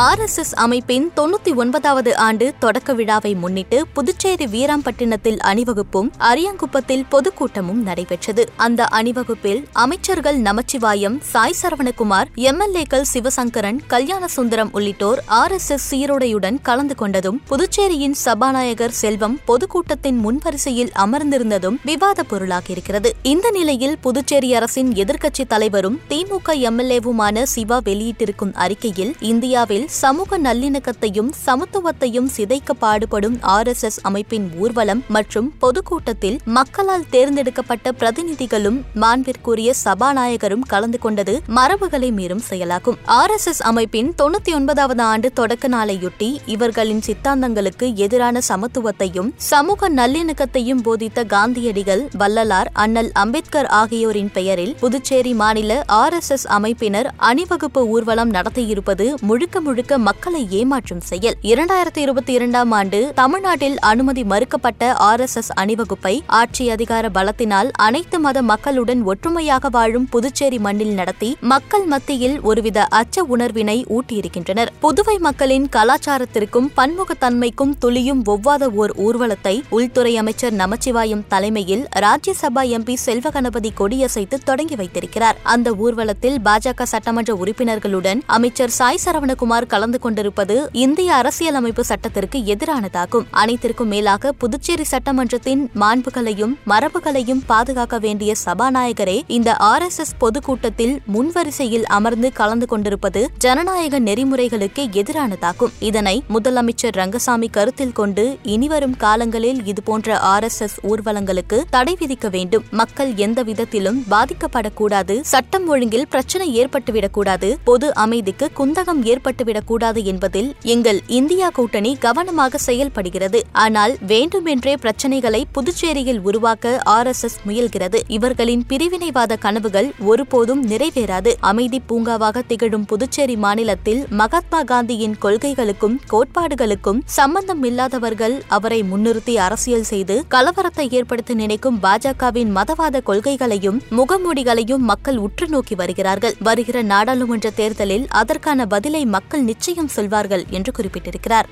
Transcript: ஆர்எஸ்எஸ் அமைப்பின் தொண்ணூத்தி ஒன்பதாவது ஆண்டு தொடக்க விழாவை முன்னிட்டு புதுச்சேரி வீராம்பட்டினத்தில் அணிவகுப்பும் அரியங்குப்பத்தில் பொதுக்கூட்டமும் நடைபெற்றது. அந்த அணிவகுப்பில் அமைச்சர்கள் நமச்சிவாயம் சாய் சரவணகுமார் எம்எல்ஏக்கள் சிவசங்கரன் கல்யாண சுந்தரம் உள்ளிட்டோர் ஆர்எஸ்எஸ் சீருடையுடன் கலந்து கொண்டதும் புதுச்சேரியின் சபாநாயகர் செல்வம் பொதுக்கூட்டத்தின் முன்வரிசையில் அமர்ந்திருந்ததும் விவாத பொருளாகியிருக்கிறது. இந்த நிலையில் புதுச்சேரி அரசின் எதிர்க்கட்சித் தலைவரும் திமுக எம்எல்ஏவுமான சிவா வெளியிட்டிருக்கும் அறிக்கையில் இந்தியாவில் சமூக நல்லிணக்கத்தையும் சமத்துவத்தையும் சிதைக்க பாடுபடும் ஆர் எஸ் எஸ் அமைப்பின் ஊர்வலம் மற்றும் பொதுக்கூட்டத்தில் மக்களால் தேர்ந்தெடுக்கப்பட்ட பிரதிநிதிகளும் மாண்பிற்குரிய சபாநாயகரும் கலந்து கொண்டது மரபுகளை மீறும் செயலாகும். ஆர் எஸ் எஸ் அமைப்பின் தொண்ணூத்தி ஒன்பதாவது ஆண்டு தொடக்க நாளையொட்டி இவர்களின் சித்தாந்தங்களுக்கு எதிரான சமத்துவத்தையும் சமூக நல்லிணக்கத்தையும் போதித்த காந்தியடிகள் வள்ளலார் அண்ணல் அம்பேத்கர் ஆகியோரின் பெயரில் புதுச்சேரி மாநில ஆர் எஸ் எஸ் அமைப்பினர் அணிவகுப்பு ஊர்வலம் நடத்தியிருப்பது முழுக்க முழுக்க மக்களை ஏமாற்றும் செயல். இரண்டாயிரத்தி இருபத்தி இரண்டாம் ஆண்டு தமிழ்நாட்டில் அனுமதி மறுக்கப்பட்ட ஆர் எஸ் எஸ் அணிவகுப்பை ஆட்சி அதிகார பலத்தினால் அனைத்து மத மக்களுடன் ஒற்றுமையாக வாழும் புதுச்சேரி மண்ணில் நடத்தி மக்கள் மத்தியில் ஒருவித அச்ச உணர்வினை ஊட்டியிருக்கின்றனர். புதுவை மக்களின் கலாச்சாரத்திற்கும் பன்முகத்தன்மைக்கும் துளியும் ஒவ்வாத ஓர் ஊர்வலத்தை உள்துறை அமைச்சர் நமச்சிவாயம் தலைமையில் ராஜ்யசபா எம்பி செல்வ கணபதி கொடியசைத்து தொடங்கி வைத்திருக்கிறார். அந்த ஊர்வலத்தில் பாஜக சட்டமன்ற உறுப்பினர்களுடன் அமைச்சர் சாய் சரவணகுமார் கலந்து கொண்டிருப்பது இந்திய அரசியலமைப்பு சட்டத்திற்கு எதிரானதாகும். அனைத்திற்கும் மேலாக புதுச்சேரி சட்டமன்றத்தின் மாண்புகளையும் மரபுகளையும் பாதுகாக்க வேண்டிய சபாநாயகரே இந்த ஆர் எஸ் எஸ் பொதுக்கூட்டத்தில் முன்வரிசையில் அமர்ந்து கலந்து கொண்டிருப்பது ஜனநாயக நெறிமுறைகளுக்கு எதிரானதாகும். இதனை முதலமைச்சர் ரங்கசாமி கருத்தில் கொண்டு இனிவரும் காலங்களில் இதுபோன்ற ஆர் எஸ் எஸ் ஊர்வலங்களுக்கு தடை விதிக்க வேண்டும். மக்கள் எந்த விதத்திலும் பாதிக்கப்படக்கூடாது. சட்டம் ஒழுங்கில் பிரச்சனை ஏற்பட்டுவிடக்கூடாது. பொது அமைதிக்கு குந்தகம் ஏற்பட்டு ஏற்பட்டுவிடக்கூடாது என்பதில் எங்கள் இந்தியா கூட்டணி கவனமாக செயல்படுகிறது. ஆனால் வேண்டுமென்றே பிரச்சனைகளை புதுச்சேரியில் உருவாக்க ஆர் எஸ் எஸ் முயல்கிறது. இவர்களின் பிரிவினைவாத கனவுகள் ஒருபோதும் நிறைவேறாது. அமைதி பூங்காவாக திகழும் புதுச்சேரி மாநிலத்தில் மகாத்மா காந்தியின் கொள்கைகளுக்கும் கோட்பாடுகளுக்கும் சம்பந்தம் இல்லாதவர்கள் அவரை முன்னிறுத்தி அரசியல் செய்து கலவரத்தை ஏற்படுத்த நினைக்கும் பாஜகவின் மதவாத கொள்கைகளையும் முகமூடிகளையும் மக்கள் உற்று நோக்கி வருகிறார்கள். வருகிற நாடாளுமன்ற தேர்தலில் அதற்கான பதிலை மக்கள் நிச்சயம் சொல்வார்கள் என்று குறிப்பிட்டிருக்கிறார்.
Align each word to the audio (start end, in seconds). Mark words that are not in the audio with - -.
ஆர்எஸ்எஸ் 0.00 0.52
அமைப்பின் 0.54 1.10
தொண்ணூத்தி 1.16 1.54
ஒன்பதாவது 1.54 2.16
ஆண்டு 2.16 2.52
தொடக்க 2.58 2.94
விழாவை 2.94 3.34
முன்னிட்டு 3.34 3.86
புதுச்சேரி 3.86 4.46
வீராம்பட்டினத்தில் 4.46 5.38
அணிவகுப்பும் 5.40 6.12
அரியங்குப்பத்தில் 6.18 7.04
பொதுக்கூட்டமும் 7.10 7.82
நடைபெற்றது. 7.82 8.48
அந்த 8.56 8.84
அணிவகுப்பில் 8.84 9.64
அமைச்சர்கள் 9.72 10.40
நமச்சிவாயம் 10.40 11.20
சாய் 11.20 11.54
சரவணகுமார் 11.62 12.28
எம்எல்ஏக்கள் 12.36 13.02
சிவசங்கரன் 13.12 13.80
கல்யாண 13.86 14.28
சுந்தரம் 14.28 14.72
உள்ளிட்டோர் 14.72 15.22
ஆர்எஸ்எஸ் 15.28 15.86
சீருடையுடன் 15.90 16.58
கலந்து 16.62 16.94
கொண்டதும் 16.98 17.40
புதுச்சேரியின் 17.48 18.14
சபாநாயகர் 18.24 18.90
செல்வம் 18.90 19.38
பொதுக்கூட்டத்தின் 19.44 20.18
முன்வரிசையில் 20.26 20.90
அமர்ந்திருந்ததும் 20.98 21.78
விவாத 21.84 22.24
பொருளாகியிருக்கிறது. 22.30 23.12
இந்த 23.22 23.50
நிலையில் 23.50 23.98
புதுச்சேரி 23.98 24.54
அரசின் 24.54 24.92
எதிர்க்கட்சித் 24.92 25.48
தலைவரும் 25.48 26.00
திமுக 26.08 26.54
எம்எல்ஏவுமான 26.54 27.42
சிவா 27.42 27.80
வெளியிட்டிருக்கும் 27.84 28.54
அறிக்கையில் 28.54 29.14
இந்தியாவில் 29.20 29.88
சமூக 29.92 30.38
நல்லிணக்கத்தையும் 30.38 31.30
சமத்துவத்தையும் 31.46 32.26
சிதைக்க 32.26 32.72
பாடுபடும் 32.72 33.36
ஆர் 33.40 33.66
எஸ் 33.66 33.82
எஸ் 33.82 33.98
அமைப்பின் 34.02 34.50
ஊர்வலம் 34.58 35.04
மற்றும் 35.08 35.58
பொதுக்கூட்டத்தில் 35.58 36.40
மக்களால் 36.44 37.06
தேர்ந்தெடுக்கப்பட்ட 37.10 37.92
பிரதிநிதிகளும் 37.92 38.84
மாண்பிற்குரிய 38.94 39.74
சபாநாயகரும் 39.84 40.64
கலந்து 40.68 40.98
கொண்டது 40.98 41.40
மரபுகளை 41.46 42.10
மீறும் 42.10 42.38
செயலாகும். 42.38 42.98
ஆர் 43.04 43.30
எஸ் 43.30 43.46
எஸ் 43.46 43.62
அமைப்பின் 43.62 44.14
தொண்ணூத்தி 44.14 44.54
ஒன்பதாவது 44.54 45.02
ஆண்டு 45.02 45.32
தொடக்க 45.32 45.68
நாளையொட்டி 45.68 46.40
இவர்களின் 46.46 47.00
சித்தாந்தங்களுக்கு 47.00 47.96
எதிரான 47.96 48.40
சமத்துவத்தையும் 48.48 49.32
சமூக 49.36 49.90
நல்லிணக்கத்தையும் 49.90 50.82
போதித்த 50.82 51.24
காந்தியடிகள் 51.24 52.04
வள்ளலார் 52.18 52.70
அண்ணல் 52.72 53.10
அம்பேத்கர் 53.14 53.66
ஆகியோரின் 53.66 54.32
பெயரில் 54.32 54.74
புதுச்சேரி 54.80 55.34
மாநில 55.34 55.82
ஆர் 55.86 56.12
எஸ் 56.12 56.32
எஸ் 56.32 56.48
அமைப்பினர் 56.48 57.10
அணிவகுப்பு 57.16 57.88
ஊர்வலம் 57.88 58.34
நடத்தியிருப்பது 58.34 59.08
முழுக்க 59.20 59.60
முழுக்க 59.60 59.78
மக்களை 59.88 60.48
ஏமாற்றும் 60.50 61.00
செயல். 61.00 61.34
இரண்டாயிரத்தி 61.42 61.96
இருபத்தி 61.96 62.32
இரண்டாம் 62.32 62.70
ஆண்டு 62.70 63.12
தமிழ்நாட்டில் 63.14 63.78
அனுமதி 63.78 64.22
மறுக்கப்பட்ட 64.22 64.92
ஆர் 64.92 65.20
எஸ் 65.20 65.36
எஸ் 65.36 65.52
அணிவகுப்பை 65.60 66.20
ஆட்சி 66.26 66.70
அதிகார 66.70 67.08
பலத்தினால் 67.14 67.70
அனைத்து 67.72 68.20
மத 68.20 68.42
மக்களுடன் 68.42 69.02
ஒற்றுமையாக 69.02 69.68
வாழும் 69.68 70.08
புதுச்சேரி 70.08 70.58
மண்ணில் 70.58 70.94
நடத்தி 70.94 71.36
மக்கள் 71.40 71.86
மத்தியில் 71.86 72.40
ஒருவித 72.40 72.84
அச்ச 72.84 73.22
உணர்வினை 73.22 73.86
ஊட்டியிருக்கின்றனர். 73.88 74.68
புதுவை 74.80 75.18
மக்களின் 75.18 75.68
கலாச்சாரத்திற்கும் 75.76 76.68
பன்முகத்தன்மைக்கும் 76.76 77.74
துளியும் 77.78 78.22
ஒவ்வாத 78.26 78.68
ஓர் 78.70 78.92
ஊர்வலத்தை 78.96 79.62
உள்துறை 79.70 80.16
அமைச்சர் 80.16 80.54
நமச்சிவாயம் 80.54 81.24
தலைமையில் 81.28 81.86
ராஜ்யசபா 81.96 82.62
எம்பி 82.62 82.94
செல்வ 82.94 83.30
கணபதி 83.30 83.72
கொடியசைத்து 83.78 84.38
தொடங்கி 84.44 84.76
வைத்திருக்கிறார். 84.76 85.38
அந்த 85.42 85.72
ஊர்வலத்தில் 85.72 86.38
பாஜக 86.44 86.82
சட்டமன்ற 86.82 87.34
உறுப்பினர்களுடன் 87.34 88.20
அமைச்சர் 88.26 88.70
சாய் 88.70 88.98
சரவணகுமார் 89.04 89.59
கலந்து 89.66 89.98
கொண்டிருப்பது 89.98 90.68
இந்திய 90.72 91.14
அரசியலமைப்பு 91.14 91.84
சட்டத்திற்கு 91.84 92.38
எதிரானதாகும். 92.38 93.26
அனைத்திற்கும் 93.30 93.88
மேலாக 93.88 94.32
புதுச்சேரி 94.32 94.84
சட்டமன்றத்தின் 94.90 95.70
மாண்புகளையும் 95.74 96.58
மரபுகளையும் 96.66 97.42
பாதுகாக்க 97.46 97.98
வேண்டிய 97.98 98.34
சபாநாயகரே 98.44 99.20
இந்த 99.26 99.56
ஆர் 99.56 99.82
எஸ் 99.82 99.98
எஸ் 99.98 100.14
பொதுக்கூட்டத்தில் 100.18 101.00
முன்வரிசையில் 101.14 101.82
அமர்ந்து 101.82 102.32
கலந்து 102.32 102.66
கொண்டிருப்பது 102.66 103.30
ஜனநாயக 103.38 104.00
நெறிமுறைகளுக்கு 104.00 104.88
எதிரானதாகும். 104.92 105.72
இதனை 105.78 106.22
முதலமைச்சர் 106.34 106.92
ரங்கசாமி 106.92 107.48
கருத்தில் 107.48 107.92
கொண்டு 107.92 108.38
இனிவரும் 108.42 108.96
காலங்களில் 108.96 109.64
இதுபோன்ற 109.64 110.18
ஆர் 110.18 110.42
எஸ் 110.42 110.60
எஸ் 110.60 110.78
ஊர்வலங்களுக்கு 110.86 111.62
தடை 111.70 111.96
விதிக்க 112.00 112.30
வேண்டும். 112.30 112.64
மக்கள் 112.70 113.14
எந்த 113.14 113.42
விதத்திலும் 113.42 114.04
பாதிக்கப்படக்கூடாது. 114.10 115.20
சட்டம் 115.20 115.68
ஒழுங்கில் 115.68 116.08
பிரச்சனை 116.08 116.64
ஏற்பட்டுவிடக்கூடாது. 116.64 117.56
பொது 117.64 117.94
அமைதிக்கு 117.94 118.50
குந்தகம் 118.56 119.02
ஏற்பட்டு 119.02 119.44
ஏற்பட்டுவிடக்கூடாது 119.50 120.04
என்பதில் 120.04 120.54
எங்கள் 120.62 121.00
இந்தியா 121.06 121.50
கூட்டணி 121.50 121.96
கவனமாக 121.96 122.58
செயல்படுகிறது. 122.58 123.42
ஆனால் 123.52 123.96
வேண்டுமென்றே 124.06 124.74
பிரச்சனைகளை 124.74 125.44
புதுச்சேரியில் 125.52 126.20
உருவாக்க 126.20 126.80
ஆர் 126.84 127.06
எஸ் 127.06 127.22
எஸ் 127.22 127.38
முயல்கிறது. 127.46 127.98
இவர்களின் 128.08 128.64
பிரிவினைவாத 128.68 129.38
கனவுகள் 129.38 129.92
ஒருபோதும் 129.98 130.66
நிறைவேறாது. 130.66 131.34
அமைதி 131.40 131.82
பூங்காவாக 131.88 132.42
திகழும் 132.46 132.84
புதுச்சேரி 132.84 133.36
மாநிலத்தில் 133.36 134.06
மகாத்மா 134.10 134.62
காந்தியின் 134.62 135.16
கொள்கைகளுக்கும் 135.20 135.96
கோட்பாடுகளுக்கும் 136.10 137.02
சம்பந்தம் 137.04 137.62
இல்லாதவர்கள் 137.62 138.42
அவரை 138.48 138.82
முன்னிறுத்தி 138.82 139.36
அரசியல் 139.36 139.82
செய்து 139.82 140.24
கலவரத்தை 140.30 140.86
ஏற்படுத்த 140.90 141.34
நினைக்கும் 141.34 141.78
பாஜகவின் 141.82 142.52
மதவாத 142.56 143.02
கொள்கைகளையும் 143.04 143.80
முகமூடிகளையும் 143.90 144.84
மக்கள் 144.90 145.16
உற்று 145.16 145.46
நோக்கி 145.48 145.74
வருகிறார்கள். 145.74 146.34
வருகிற 146.40 146.82
நாடாளுமன்ற 146.82 147.50
தேர்தலில் 147.50 148.06
அதற்கான 148.08 148.66
பதிலை 148.66 149.06
மக்கள் 149.06 149.39
நிச்சயம் 149.42 149.88
சொல்வார்கள் 149.88 150.44
என்று 150.50 150.72
குறிப்பிட்டிருக்கிறார். 150.72 151.48